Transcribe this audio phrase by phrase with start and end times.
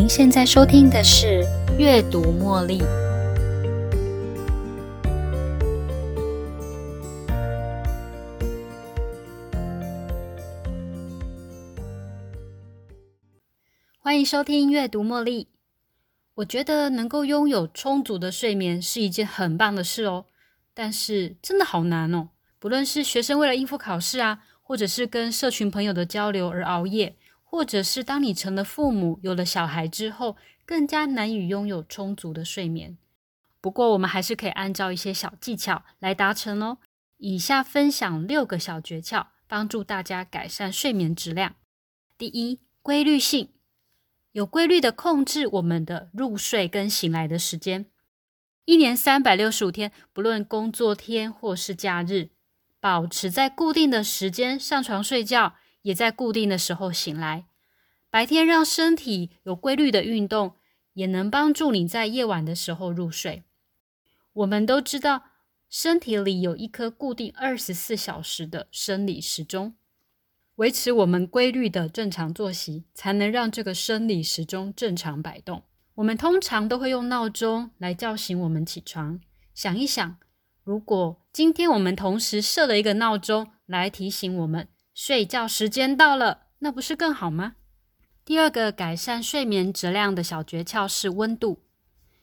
[0.00, 1.44] 您现在收听的是
[1.76, 2.78] 《阅读茉莉》。
[13.98, 15.44] 欢迎收听《阅读茉莉》。
[16.36, 20.24] 我觉得能够拥有充足的睡眠是一件很棒的事哦，
[20.72, 22.30] 但是真的好难哦。
[22.58, 27.16] 不论是学生为了应付考试啊，或者是跟社群朋友的交流而熬夜。
[27.50, 32.96] 或者是当你成了父母，有了小孩之后，更加难以拥有充足的睡眠。
[33.60, 36.78] 不过，我们还是可以按照一些小技巧来达成哦。
[37.16, 41.56] 以下分享六个小诀窍，帮助大家改善睡眠质量。
[42.16, 43.48] 第一，规律性，
[44.30, 47.86] 有规律的控制我们的入睡跟醒来的时间。
[48.64, 52.30] 一年三百六十五天，不论工作天或是假日，
[52.78, 55.56] 保持在固定的时间上床睡觉。
[55.82, 57.46] 也在固定的时候醒来，
[58.10, 60.56] 白天让身体有规律的运动，
[60.94, 63.44] 也能帮助你在夜晚的时候入睡。
[64.32, 65.24] 我们都知道，
[65.68, 69.74] 身体里有一颗固定二十四小时的生理时钟，
[70.56, 75.62] 维持我们规律的正常作息，才能让这个生理时钟正常摆动。
[75.94, 79.20] 我们通常都会用闹钟来叫醒我们起床。
[79.54, 80.18] 想一想，
[80.62, 84.68] 如果今天我们同时设了一个闹钟来提醒我们。
[85.02, 87.54] 睡觉时间到了，那不是更好吗？
[88.22, 91.62] 第二个改善睡眠质量的小诀窍是温度。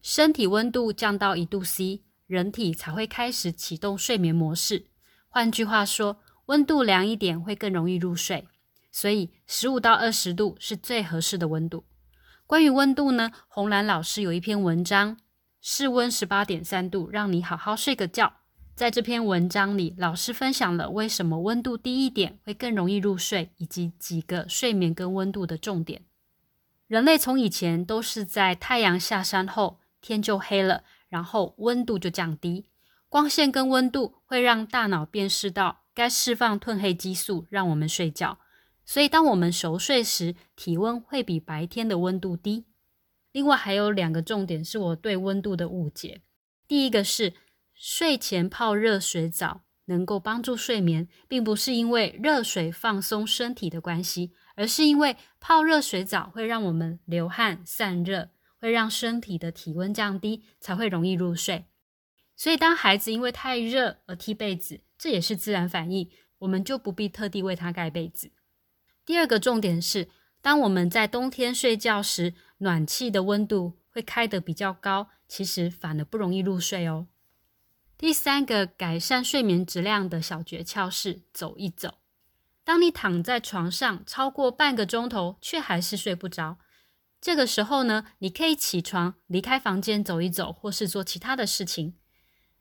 [0.00, 4.86] 身体温度降到一度 C，人体才会开始启动睡眠模式。
[5.28, 8.46] 换句话说，温度凉一点会更容易入睡。
[8.92, 11.84] 所以十五到二十度是最合适的温度。
[12.46, 15.16] 关于温度呢，红蓝老师有一篇文章，
[15.60, 18.34] 室温十八点三度，让你好好睡个觉。
[18.80, 26.00] 在这篇文章里，老师分享了为什么温度低一点会更容易入睡，以及几个睡眠跟温度的重点。
[26.86, 32.70] 人类从以前都是在太阳下山后，天就黑了，然后温度就降低。
[33.10, 38.38] 光线跟温度会让大脑辨识到该释放褪黑激素，让我们睡觉。
[38.86, 42.64] 所以，当我们熟睡时，体温会比白天的温度低。
[43.32, 46.22] 另外，还有两个重点是我对温度的误解。
[46.66, 47.34] 第一个是。
[47.82, 61.64] 睡前泡热水澡能够帮助睡眠，并不是因为热水放松身体的关系，而是因为泡热水澡会让我们流汗散热，会让身体的体温降低，才会容易入睡。
[62.36, 66.10] 所以，当孩子因为太热而踢被子，这也是自然反应，
[66.40, 68.30] 我们就不必特地为他盖被子。
[69.06, 70.08] 第二个重点是，
[70.42, 77.06] 当我们在冬天睡觉时，暖气的温度会开得比较高，其实反而不容易入睡哦。
[78.00, 81.98] 第三个改善睡眠质量的小诀窍是走一走。
[82.64, 86.56] 当你躺在床上超过半个钟头，却还是睡不着，
[87.20, 91.98] 这个时候呢，你可以起床离开房间走一走，或是做其他的事情，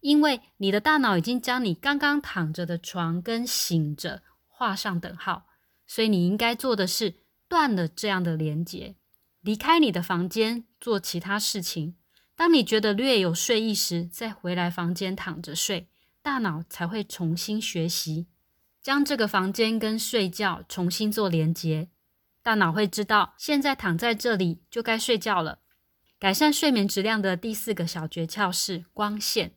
[0.00, 5.46] 因为你的大脑已经将你刚刚躺着的床跟醒着画上等号，
[5.86, 8.96] 所以你应该做的是断了这样的连接，
[9.42, 11.94] 离开你的房间做其他事情。
[12.40, 15.90] 当你觉得略有睡意时，再回来房间躺着睡，
[16.22, 18.28] 大脑才会重新学习，
[18.80, 21.90] 将这个房间跟睡觉重新做连接。
[22.42, 25.58] 大脑会知道现在躺在这里就该睡觉了。
[26.18, 29.52] 改善睡眠质量的第四个小诀窍是光线。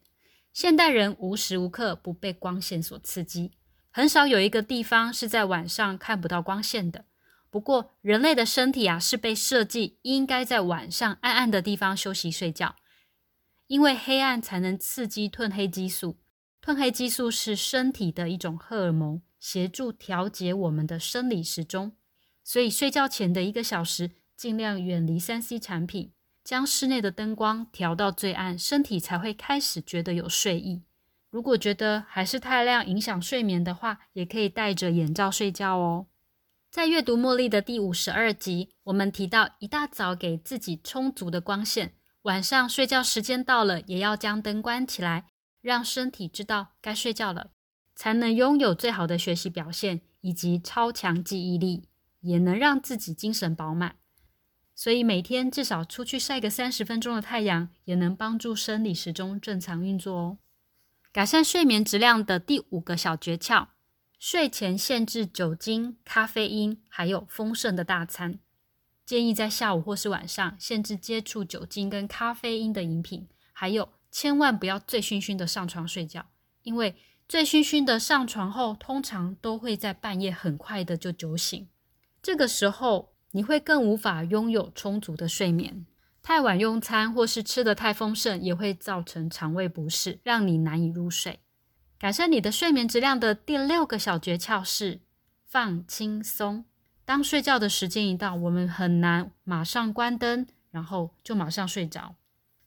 [0.52, 3.54] 现代人无时无刻不被光线所刺激，
[3.92, 7.06] 很少有一个地方是在晚上看不到光线的。
[7.54, 12.76] 不过，人类的身体啊，是被设计应该在晚上暗暗的地方休息睡觉，
[13.68, 16.18] 因为黑暗才能刺激褪黑激素。
[16.66, 21.96] 褪黑激素是身体的一种荷尔蒙，协助调节我们的生理时钟。
[22.44, 26.12] 所以，睡觉前的一个小时，尽量远离三 C 产品，
[26.44, 30.82] 将室内的灯光调到最暗，身体才会开始觉得有睡意。
[31.30, 36.08] 如果觉得还是太亮，影响睡眠的话，也可以戴着眼罩睡觉哦。
[36.74, 41.94] 在阅读茉莉的第五十二集，我们提到一大早给自己充足的光线，
[42.24, 45.28] 晚上睡觉时间到了，也要将灯关起来，
[45.62, 47.52] 让身体知道该睡觉了，
[47.96, 51.90] 才能拥有最好的学习表现以及超强记忆力，
[52.22, 53.98] 也能让自己精神饱满。
[54.74, 60.38] 所以每天至少出去晒个三十分钟的太阳，也能帮助生理时钟正常运作哦。
[61.12, 63.68] 改善睡眠质量的第五个小诀窍。
[64.26, 68.40] 睡前限制酒精、咖啡因，还有丰盛的大餐。
[69.06, 73.28] 建议在下午或是晚上限制接触酒精跟咖啡因的饮品。
[73.52, 76.28] 还有，千万不要醉醺醺的上床睡觉，
[76.62, 76.96] 因为
[77.28, 81.68] 醉醺醺的上床后，通常都会在半夜很快的就酒醒。
[82.22, 85.86] 这个时候，你会更无法拥有充足的睡眠。
[86.22, 91.42] 太晚用餐或是吃得太丰盛，也会造成肠胃不适，让你难以入睡。
[92.00, 95.00] 改善你的睡眠质量的第六个小诀窍是
[95.46, 96.66] 放轻松。
[97.06, 102.16] 当睡觉的时间一到，我们很难马上关灯，然后就马上睡着。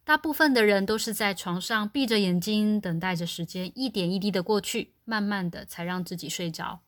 [0.05, 6.81] 大部分的人都是在床上闭着眼睛，等待着时间一点一滴的过去，慢慢的才让自己睡着。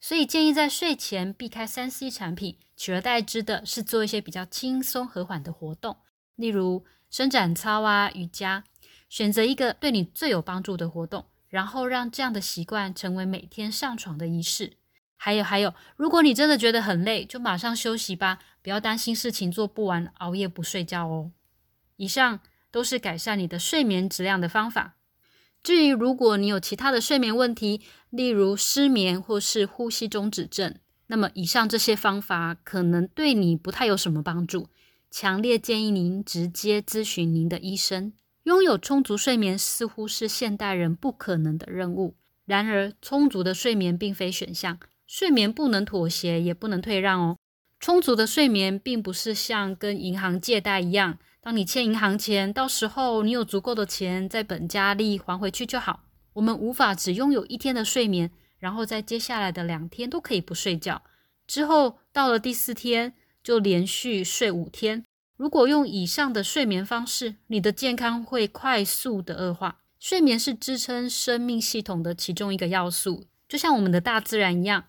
[0.00, 5.98] 所以建议在睡前避开三 C 产品，取而代之的是做一些比较轻松和缓的活动，
[6.36, 8.64] 例如伸展操啊、瑜伽。
[9.08, 14.78] 选择一个对你最有帮助的活动，然后让这样的习惯成为每天上床的仪式。
[15.16, 21.32] 还有还有，如果你真的觉得很累，就马上休息吧，不要担心事情做不完，熬夜不睡觉哦。
[21.96, 24.96] 以上都是改善你的睡眠质量的方法。
[25.62, 30.74] 至于如果你有其他的睡眠问题，例如失眠或是呼吸中止症，
[31.08, 34.68] 那么以上这些方法可能对你不太有什么帮助。
[35.10, 38.14] 强烈建议您直接咨询您的医生。
[38.44, 42.16] 拥有充足睡眠似乎是现代人不可能的任务。
[42.46, 47.36] 然而，充足的睡眠并非选项，睡眠不能妥协，也不能退让哦。
[47.78, 51.18] 充足的睡眠并不是像跟银行借贷一样。
[51.40, 56.04] 当你欠银行钱，到时候你有足够的钱，再本加利还回去就好。
[56.34, 61.02] 我们无法只拥有一天的睡眠，然后在接下来的两天都可以不睡觉，
[61.46, 65.04] 之后到了第四天就连续睡五天。
[65.40, 69.80] 如果用以上的睡眠方式，你的健康会快速的恶化。
[69.98, 74.84] 睡眠是支撑生命系统的其中一个要素，就像我们的大自然一样，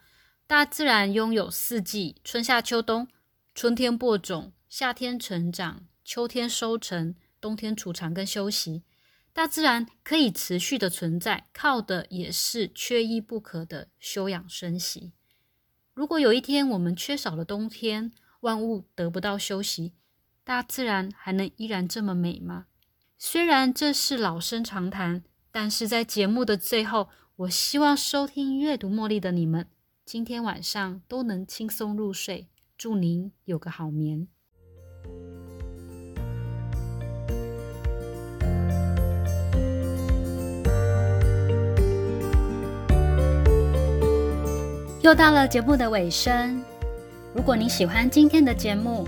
[0.46, 3.08] 大自然拥有四季：春夏秋冬，
[3.56, 5.86] 春天播种，夏天成长。
[6.04, 8.84] 秋天收成，冬天储藏跟休息，
[9.32, 15.14] 大自然可以持续的存在，靠的也是缺一不可的休养生息。
[15.94, 18.12] 如果有一天我们缺少了冬天，
[18.42, 19.94] 万物得不到休息，
[20.44, 22.66] 大自然还能依然这么美吗？
[23.18, 29.68] 虽然这是老生常谈，但是在节目的最后，我希望收听阅读茉莉的你们，
[30.04, 34.28] 今天晚上都能轻松入睡，祝您有个好眠。
[45.04, 46.64] 又到了节目的尾声，
[47.36, 49.08] 如果你喜欢今天的节目，